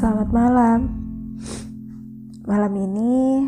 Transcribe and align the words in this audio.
Selamat 0.00 0.32
malam. 0.32 0.80
Malam 2.48 2.72
ini 2.72 3.44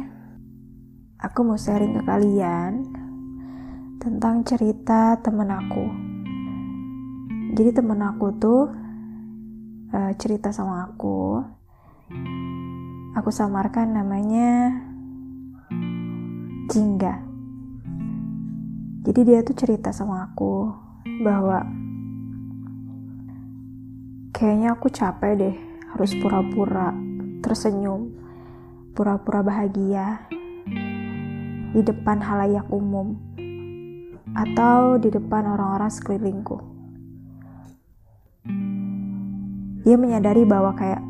aku 1.16 1.48
mau 1.48 1.56
sharing 1.56 1.96
ke 1.96 2.04
kalian 2.04 2.92
tentang 3.96 4.44
cerita 4.44 5.16
temen 5.24 5.48
aku. 5.48 5.84
Jadi 7.56 7.72
temen 7.72 8.04
aku 8.04 8.36
tuh 8.36 8.68
uh, 9.96 10.12
cerita 10.20 10.52
sama 10.52 10.92
aku. 10.92 11.40
Aku 13.16 13.32
samarkan 13.32 13.96
namanya 13.96 14.76
Jingga. 16.68 17.16
Jadi 19.08 19.20
dia 19.24 19.40
tuh 19.40 19.56
cerita 19.56 19.88
sama 19.88 20.28
aku 20.28 20.68
bahwa 21.24 21.64
kayaknya 24.36 24.76
aku 24.76 24.92
capek 24.92 25.32
deh 25.40 25.71
harus 25.92 26.16
pura-pura 26.16 26.96
tersenyum, 27.44 28.08
pura-pura 28.96 29.44
bahagia 29.44 30.24
di 31.72 31.80
depan 31.84 32.16
halayak 32.20 32.64
umum 32.72 33.16
atau 34.32 34.96
di 34.96 35.12
depan 35.12 35.44
orang-orang 35.44 35.92
sekelilingku. 35.92 36.56
Dia 39.82 39.96
menyadari 39.98 40.48
bahwa 40.48 40.72
kayak 40.78 41.02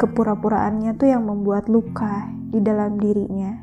kepura-puraannya 0.00 0.96
tuh 0.96 1.12
yang 1.12 1.28
membuat 1.28 1.68
luka 1.68 2.32
di 2.48 2.62
dalam 2.64 2.96
dirinya. 2.96 3.60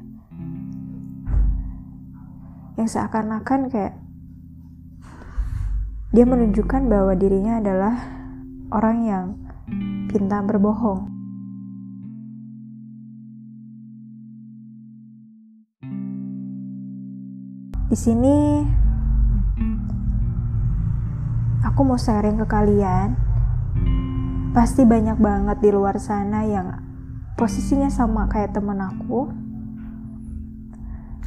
Yang 2.78 2.94
seakan-akan 2.94 3.74
kayak 3.74 3.96
dia 6.14 6.26
menunjukkan 6.30 6.86
bahwa 6.86 7.18
dirinya 7.18 7.58
adalah 7.58 7.96
orang 8.70 8.98
yang 9.08 9.26
pintar 10.18 10.42
berbohong. 10.42 11.14
Di 17.86 17.94
sini 17.94 18.66
aku 21.62 21.80
mau 21.86 22.02
sharing 22.02 22.42
ke 22.42 22.48
kalian. 22.50 23.10
Pasti 24.58 24.90
banyak 24.90 25.22
banget 25.22 25.62
di 25.62 25.70
luar 25.70 26.02
sana 26.02 26.42
yang 26.50 26.74
posisinya 27.38 27.94
sama 27.94 28.26
kayak 28.26 28.58
temen 28.58 28.82
aku 28.82 29.30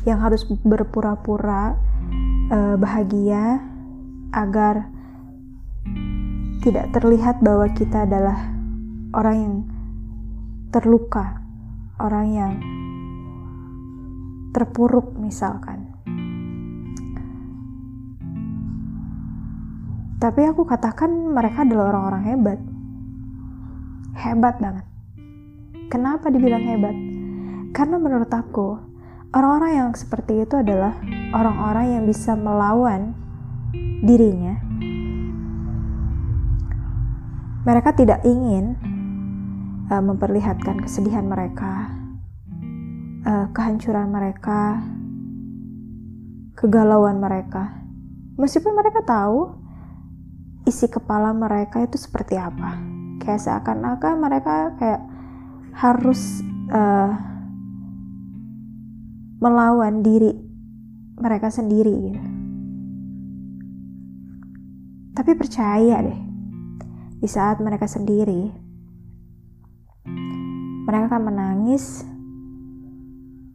yang 0.02 0.18
harus 0.18 0.42
berpura-pura 0.66 1.78
uh, 2.50 2.74
bahagia 2.74 3.62
agar 4.34 4.90
tidak 6.66 6.90
terlihat 6.90 7.38
bahwa 7.38 7.70
kita 7.70 8.02
adalah 8.02 8.59
orang 9.10 9.36
yang 9.36 9.54
terluka, 10.70 11.42
orang 11.98 12.26
yang 12.30 12.52
terpuruk 14.54 15.18
misalkan. 15.18 15.90
Tapi 20.20 20.44
aku 20.44 20.68
katakan 20.68 21.10
mereka 21.32 21.64
adalah 21.64 21.96
orang-orang 21.96 22.22
hebat. 22.28 22.60
Hebat 24.20 24.54
banget. 24.60 24.86
Kenapa 25.88 26.28
dibilang 26.28 26.60
hebat? 26.60 26.92
Karena 27.72 27.96
menurut 27.96 28.28
aku, 28.28 28.78
orang-orang 29.32 29.72
yang 29.74 29.90
seperti 29.96 30.44
itu 30.44 30.60
adalah 30.60 30.92
orang-orang 31.32 31.98
yang 31.98 32.04
bisa 32.04 32.36
melawan 32.36 33.16
dirinya. 34.04 34.60
Mereka 37.64 37.90
tidak 37.96 38.20
ingin 38.28 38.76
uh, 39.90 40.02
memperlihatkan 40.02 40.78
kesedihan 40.80 41.26
mereka, 41.26 41.90
uh, 43.26 43.50
kehancuran 43.50 44.08
mereka, 44.08 44.78
kegalauan 46.54 47.18
mereka. 47.18 47.82
Meskipun 48.38 48.72
mereka 48.72 49.02
tahu 49.04 49.58
isi 50.64 50.86
kepala 50.86 51.34
mereka 51.34 51.82
itu 51.82 51.98
seperti 51.98 52.38
apa, 52.38 52.78
kayak 53.20 53.42
seakan-akan 53.42 54.14
mereka 54.22 54.78
kayak 54.78 55.02
harus 55.74 56.40
uh, 56.70 57.10
melawan 59.40 60.04
diri 60.04 60.36
mereka 61.20 61.52
sendiri 61.52 61.94
gitu. 62.12 62.22
Tapi 65.10 65.36
percaya 65.36 66.00
deh, 66.00 66.20
di 67.20 67.28
saat 67.28 67.60
mereka 67.60 67.84
sendiri, 67.84 68.69
mereka 70.90 71.14
akan 71.14 71.22
menangis 71.22 72.02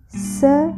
se 0.07 0.71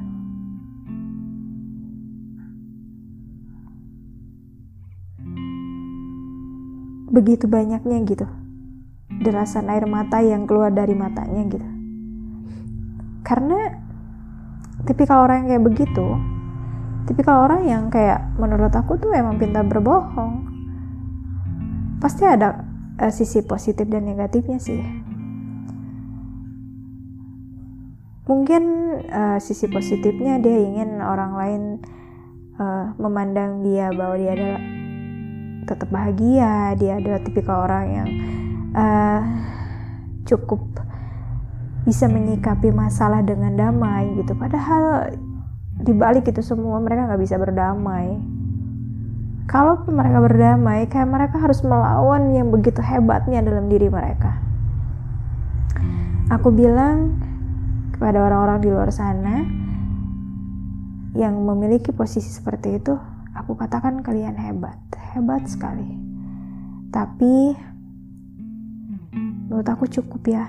begitu 7.13 7.45
banyaknya 7.45 8.01
gitu. 8.09 8.25
Derasan 9.21 9.69
air 9.69 9.85
mata 9.85 10.17
yang 10.25 10.49
keluar 10.49 10.73
dari 10.73 10.97
matanya 10.97 11.45
gitu. 11.45 11.67
Karena 13.21 13.77
tipikal 14.89 15.29
orang 15.29 15.45
yang 15.45 15.49
kayak 15.53 15.65
begitu 15.69 16.07
tipikal 17.05 17.45
orang 17.45 17.69
yang 17.69 17.83
kayak 17.93 18.33
menurut 18.41 18.73
aku 18.73 18.97
tuh 18.97 19.13
emang 19.13 19.37
pintar 19.37 19.61
berbohong. 19.61 20.49
Pasti 22.01 22.25
ada 22.25 22.65
uh, 22.97 23.13
sisi 23.13 23.45
positif 23.45 23.85
dan 23.85 24.09
negatifnya 24.09 24.57
sih 24.57 25.06
mungkin 28.27 28.63
uh, 29.07 29.39
sisi 29.39 29.71
positifnya 29.71 30.37
dia 30.43 30.57
ingin 30.59 30.99
orang 30.99 31.31
lain 31.33 31.63
uh, 32.59 32.91
memandang 32.99 33.63
dia 33.63 33.89
bahwa 33.95 34.15
dia 34.19 34.31
adalah 34.35 34.61
tetap 35.67 35.89
bahagia 35.91 36.75
dia 36.75 36.99
adalah 36.99 37.19
tipikal 37.23 37.63
orang 37.67 37.85
yang 37.87 38.09
uh, 38.75 39.21
cukup 40.27 40.59
bisa 41.87 42.11
menyikapi 42.11 42.67
masalah 42.75 43.23
dengan 43.23 43.55
damai 43.55 44.11
gitu. 44.19 44.35
Padahal 44.35 45.15
di 45.79 45.95
balik 45.95 46.27
itu 46.27 46.43
semua 46.43 46.83
mereka 46.83 47.07
nggak 47.07 47.21
bisa 47.23 47.39
berdamai. 47.39 48.19
Kalau 49.47 49.87
mereka 49.87 50.19
berdamai 50.19 50.91
kayak 50.91 51.07
mereka 51.07 51.39
harus 51.39 51.63
melawan 51.63 52.35
yang 52.35 52.51
begitu 52.51 52.83
hebatnya 52.83 53.39
dalam 53.39 53.71
diri 53.71 53.87
mereka. 53.87 54.35
Aku 56.27 56.51
bilang 56.51 57.23
kepada 57.97 58.29
orang-orang 58.29 58.61
di 58.61 58.69
luar 58.69 58.93
sana 58.93 59.41
yang 61.17 61.33
memiliki 61.33 61.89
posisi 61.89 62.29
seperti 62.29 62.77
itu, 62.77 62.93
aku 63.33 63.57
katakan 63.57 64.05
kalian 64.05 64.37
hebat, 64.37 64.77
hebat 65.17 65.49
sekali. 65.49 65.97
Tapi 66.93 67.57
menurut 69.49 69.65
aku 69.65 69.89
cukup 69.89 70.21
ya. 70.29 70.45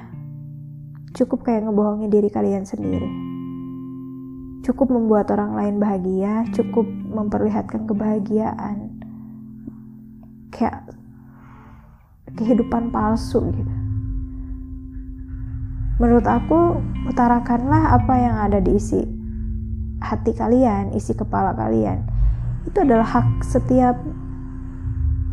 Cukup 1.16 1.48
kayak 1.48 1.64
ngebohongi 1.64 2.12
diri 2.12 2.28
kalian 2.28 2.69
sendiri. 2.69 3.08
Cukup 4.69 4.92
membuat 4.92 5.32
orang 5.32 5.56
lain 5.56 5.81
bahagia, 5.81 6.44
cukup 6.53 6.84
memperlihatkan 6.84 7.88
kebahagiaan. 7.88 9.00
Kayak 10.53 10.84
kehidupan 12.37 12.92
palsu 12.92 13.41
gitu 13.56 13.78
menurut 15.98 16.26
aku 16.26 16.78
utarakanlah 17.10 17.98
apa 17.98 18.14
yang 18.14 18.36
ada 18.38 18.59
di 18.62 18.78
isi 18.78 19.03
hati 19.98 20.31
kalian, 20.31 20.94
isi 20.94 21.14
kepala 21.14 21.54
kalian. 21.59 22.06
Itu 22.66 22.86
adalah 22.86 23.06
hak 23.06 23.42
setiap 23.42 23.98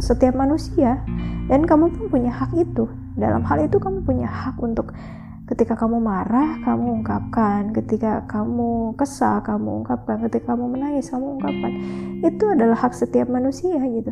setiap 0.01 0.33
manusia 0.35 1.05
dan 1.47 1.63
kamu 1.63 1.93
pun 1.93 2.05
punya 2.09 2.33
hak 2.33 2.51
itu. 2.57 2.89
Dalam 3.15 3.45
hal 3.47 3.69
itu 3.69 3.77
kamu 3.77 4.03
punya 4.03 4.27
hak 4.27 4.57
untuk 4.59 4.91
ketika 5.45 5.77
kamu 5.77 6.01
marah, 6.01 6.59
kamu 6.65 7.05
ungkapkan, 7.05 7.69
ketika 7.71 8.25
kamu 8.25 8.97
kesal, 8.97 9.45
kamu 9.45 9.85
ungkapkan, 9.85 10.19
ketika 10.27 10.57
kamu 10.57 10.65
menangis, 10.73 11.13
kamu 11.13 11.37
ungkapkan. 11.37 11.71
Itu 12.25 12.57
adalah 12.57 12.75
hak 12.81 12.97
setiap 12.97 13.29
manusia 13.29 13.77
gitu 13.85 14.11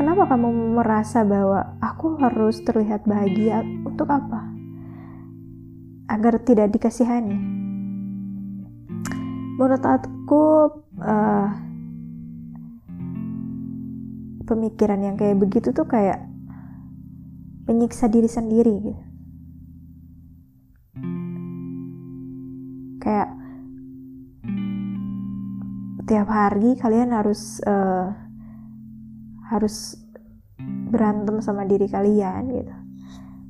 kenapa 0.00 0.32
kamu 0.32 0.80
merasa 0.80 1.28
bahwa 1.28 1.76
aku 1.84 2.16
harus 2.24 2.64
terlihat 2.64 3.04
bahagia 3.04 3.60
untuk 4.00 4.16
apa? 4.16 4.40
Agar 6.08 6.40
tidak 6.40 6.72
dikasihani. 6.72 7.36
Menurut 9.60 9.84
aku, 9.84 10.72
uh, 11.04 11.48
pemikiran 14.48 15.04
yang 15.04 15.20
kayak 15.20 15.36
begitu 15.36 15.76
tuh 15.76 15.84
kayak 15.84 16.24
menyiksa 17.68 18.08
diri 18.08 18.24
sendiri 18.24 18.72
gitu. 18.88 19.04
Kayak 23.04 23.36
tiap 26.08 26.28
hari 26.32 26.72
kalian 26.80 27.12
harus 27.12 27.60
uh, 27.68 28.16
harus 29.52 30.00
berantem 30.88 31.44
sama 31.44 31.68
diri 31.68 31.84
kalian 31.84 32.48
gitu 32.48 32.79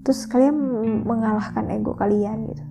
terus 0.00 0.24
kalian 0.26 0.56
mengalahkan 1.04 1.68
ego 1.68 1.92
kalian 1.96 2.48
gitu. 2.48 2.64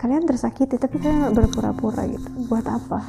Kalian 0.00 0.24
tersakiti 0.24 0.80
tapi 0.80 0.96
kalian 0.96 1.36
berpura-pura 1.36 2.08
gitu. 2.08 2.24
Buat 2.48 2.66
apa? 2.72 3.04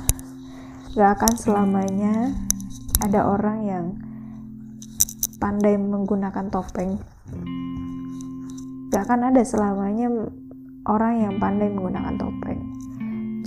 Gak 0.92 1.24
akan 1.24 1.34
selamanya 1.40 2.36
ada 3.00 3.32
orang 3.32 3.60
yang 3.64 3.86
pandai 5.40 5.80
menggunakan 5.80 6.52
topeng. 6.52 7.00
Gak 8.92 9.08
akan 9.08 9.32
ada 9.32 9.42
selamanya 9.48 10.12
orang 10.84 11.14
yang 11.24 11.34
pandai 11.40 11.72
menggunakan 11.72 12.20
topeng. 12.20 12.60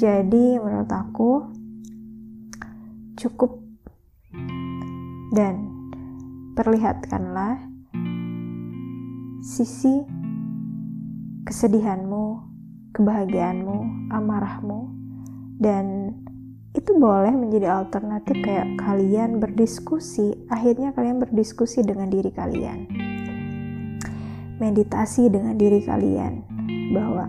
Jadi 0.00 0.56
menurut 0.56 0.88
aku 0.88 1.31
cukup. 3.20 3.60
Dan 5.34 5.69
perlihatkanlah 6.56 7.73
sisi 9.44 10.00
kesedihanmu 11.44 12.41
kebahagiaanmu, 12.96 14.08
amarahmu, 14.08 14.88
dan 15.61 16.17
itu 16.73 16.96
boleh 16.96 17.31
menjadi 17.37 17.85
alternatif 17.85 18.41
kayak 18.41 18.81
kalian 18.81 19.43
berdiskusi. 19.43 20.49
Akhirnya 20.49 20.96
kalian 20.96 21.20
berdiskusi 21.20 21.85
dengan 21.85 22.08
diri 22.08 22.32
kalian, 22.32 22.88
meditasi 24.62 25.29
dengan 25.29 25.61
diri 25.61 25.85
kalian 25.85 26.41
bahwa 26.96 27.29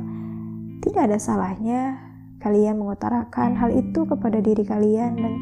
tidak 0.87 1.11
ada 1.11 1.19
salahnya 1.19 1.99
kalian 2.39 2.79
mengutarakan 2.79 3.57
hal 3.59 3.73
itu 3.73 4.05
kepada 4.07 4.39
diri 4.39 4.63
kalian 4.63 5.17
dan 5.17 5.33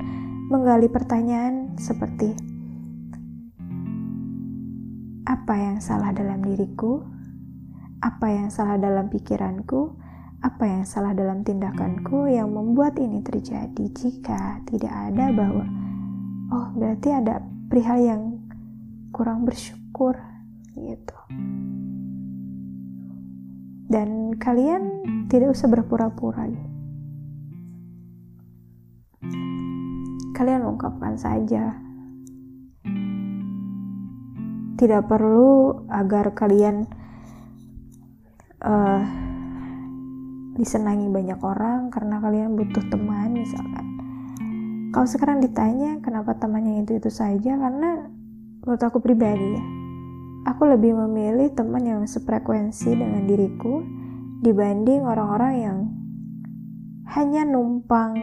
menggali 0.48 0.88
pertanyaan 0.88 1.76
seperti 1.76 2.53
apa 5.44 5.60
yang 5.60 5.84
salah 5.84 6.16
dalam 6.16 6.40
diriku, 6.40 7.04
apa 8.00 8.32
yang 8.32 8.48
salah 8.48 8.80
dalam 8.80 9.12
pikiranku, 9.12 9.92
apa 10.40 10.64
yang 10.64 10.88
salah 10.88 11.12
dalam 11.12 11.44
tindakanku 11.44 12.32
yang 12.32 12.48
membuat 12.48 12.96
ini 12.96 13.20
terjadi 13.20 13.92
jika 13.92 14.64
tidak 14.64 14.96
ada 14.96 15.36
bahwa 15.36 15.68
oh 16.48 16.72
berarti 16.80 17.12
ada 17.12 17.44
perihal 17.68 18.00
yang 18.00 18.22
kurang 19.12 19.44
bersyukur 19.44 20.16
gitu. 20.80 21.18
Dan 23.92 24.40
kalian 24.40 25.04
tidak 25.28 25.60
usah 25.60 25.68
berpura-pura. 25.68 26.48
Kalian 30.40 30.64
ungkapkan 30.72 31.20
saja 31.20 31.84
tidak 34.84 35.08
perlu 35.08 35.88
agar 35.88 36.36
kalian 36.36 36.84
uh, 38.60 39.02
disenangi 40.60 41.08
banyak 41.08 41.40
orang 41.40 41.88
karena 41.88 42.20
kalian 42.20 42.60
butuh 42.60 42.84
teman 42.92 43.32
misalkan. 43.32 43.86
Kalau 44.92 45.08
sekarang 45.08 45.40
ditanya 45.40 46.04
kenapa 46.04 46.36
temannya 46.36 46.84
itu 46.84 47.00
itu 47.00 47.10
saja? 47.10 47.56
Karena 47.56 48.12
menurut 48.62 48.84
aku 48.84 49.00
pribadi 49.00 49.56
ya 49.56 49.64
aku 50.44 50.68
lebih 50.68 50.96
memilih 51.08 51.52
teman 51.56 51.84
yang 51.84 52.02
sefrekuensi 52.04 52.92
dengan 52.94 53.24
diriku 53.24 53.84
dibanding 54.44 55.08
orang-orang 55.08 55.54
yang 55.56 55.78
hanya 57.16 57.48
numpang 57.48 58.16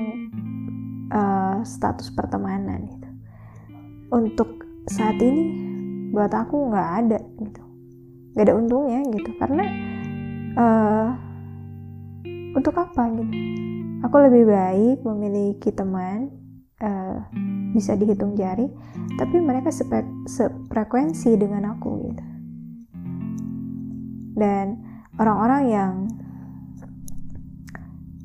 uh, 1.09 1.65
status 1.65 2.13
pertemanan 2.13 2.85
gitu. 2.89 3.09
Untuk 4.13 4.69
saat 4.91 5.17
ini 5.23 5.70
buat 6.11 6.33
aku 6.35 6.71
nggak 6.71 6.91
ada 7.07 7.19
gitu. 7.39 7.63
Nggak 8.35 8.45
ada 8.45 8.55
untungnya 8.55 9.01
gitu. 9.15 9.31
Karena 9.39 9.65
uh, 10.59 11.09
untuk 12.55 12.75
apa 12.79 13.03
gitu? 13.15 13.35
Aku 14.01 14.17
lebih 14.19 14.49
baik 14.49 14.99
memiliki 15.07 15.71
teman 15.71 16.33
uh, 16.81 17.21
bisa 17.71 17.95
dihitung 17.95 18.35
jari 18.35 18.67
tapi 19.21 19.39
mereka 19.39 19.71
sepre 19.71 20.03
sefrekuensi 20.27 21.37
dengan 21.39 21.77
aku 21.77 21.91
gitu. 22.11 22.25
Dan 24.35 24.81
orang-orang 25.21 25.63
yang 25.69 25.93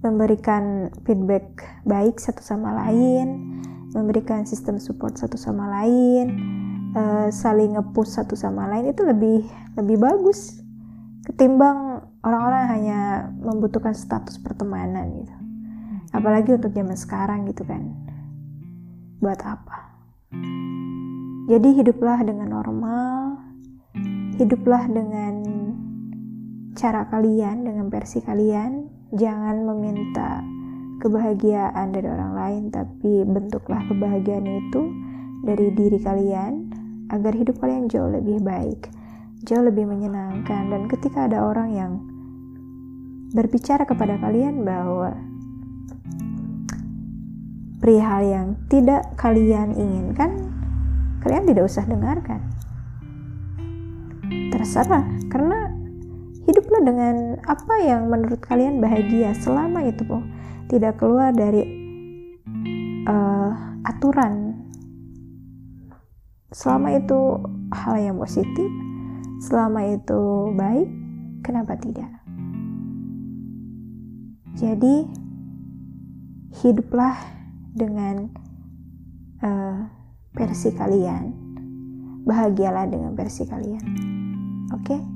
memberikan 0.05 0.93
feedback 1.03 1.65
baik 1.83 2.21
satu 2.21 2.39
sama 2.45 2.77
lain 2.85 3.57
memberikan 3.97 4.45
sistem 4.45 4.77
support 4.77 5.17
satu 5.17 5.33
sama 5.33 5.65
lain 5.81 6.27
uh, 6.95 7.27
saling 7.29 7.75
ngepush 7.75 8.15
satu 8.15 8.33
sama 8.33 8.71
lain 8.71 8.95
itu 8.95 9.03
lebih 9.03 9.43
lebih 9.75 9.99
bagus 9.99 10.63
ketimbang 11.27 12.05
orang-orang 12.23 12.63
hanya 12.71 12.99
membutuhkan 13.37 13.93
status 13.93 14.39
pertemanan 14.39 15.25
gitu. 15.25 15.35
Apalagi 16.15 16.55
untuk 16.55 16.71
zaman 16.71 16.95
sekarang 16.95 17.49
gitu 17.51 17.67
kan. 17.67 17.91
Buat 19.19 19.41
apa? 19.43 19.99
Jadi 21.45 21.69
hiduplah 21.77 22.23
dengan 22.25 22.49
normal 22.49 23.45
hiduplah 24.35 24.83
dengan 24.91 25.35
cara 26.75 27.07
kalian 27.07 27.63
dengan 27.63 27.87
versi 27.87 28.19
kalian. 28.19 28.91
Jangan 29.15 29.63
meminta 29.63 30.43
kebahagiaan 30.99 31.93
dari 31.93 32.07
orang 32.09 32.33
lain 32.35 32.63
tapi 32.73 33.23
bentuklah 33.23 33.79
kebahagiaan 33.87 34.43
itu 34.43 34.81
dari 35.45 35.71
diri 35.71 36.01
kalian 36.01 36.64
agar 37.13 37.33
hidup 37.35 37.61
kalian 37.61 37.89
jauh 37.89 38.09
lebih 38.09 38.41
baik 38.41 38.89
jauh 39.45 39.61
lebih 39.61 39.85
menyenangkan 39.85 40.73
dan 40.73 40.89
ketika 40.89 41.29
ada 41.29 41.45
orang 41.45 41.69
yang 41.75 41.91
berbicara 43.35 43.85
kepada 43.85 44.17
kalian 44.17 44.65
bahwa 44.65 45.13
perihal 47.85 48.25
yang 48.25 48.47
tidak 48.65 49.05
kalian 49.13 49.75
inginkan, 49.77 50.49
kalian 51.21 51.45
tidak 51.45 51.69
usah 51.69 51.85
dengarkan. 51.85 52.41
Terserah, 54.49 55.05
karena 55.29 55.69
hiduplah 56.49 56.81
dengan 56.81 57.37
apa 57.45 57.75
yang 57.85 58.09
menurut 58.09 58.41
kalian 58.41 58.81
bahagia 58.81 59.37
selama 59.37 59.85
itu 59.85 60.01
tidak 60.71 60.97
keluar 60.97 61.29
dari 61.29 61.61
uh, 63.05 63.53
aturan. 63.85 64.64
Selama 66.55 66.95
itu 66.95 67.19
hal 67.75 67.99
yang 67.99 68.15
positif, 68.15 68.71
selama 69.43 69.91
itu 69.91 70.55
baik, 70.55 70.87
kenapa 71.43 71.75
tidak? 71.75 72.07
Jadi, 74.55 75.03
hiduplah 76.63 77.19
dengan 77.75 78.31
uh, 79.43 79.83
versi 80.31 80.71
kalian. 80.71 81.35
Bahagialah 82.23 82.87
dengan 82.87 83.19
versi 83.19 83.43
kalian. 83.43 83.85
Oke? 84.71 84.95
Okay? 84.95 85.14